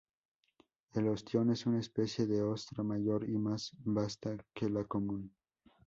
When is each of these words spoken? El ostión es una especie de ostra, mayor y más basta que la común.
El 0.95 1.07
ostión 1.09 1.51
es 1.51 1.67
una 1.67 1.77
especie 1.79 2.25
de 2.25 2.41
ostra, 2.41 2.83
mayor 2.83 3.29
y 3.29 3.37
más 3.37 3.71
basta 3.83 4.35
que 4.51 4.67
la 4.67 4.83
común. 4.83 5.31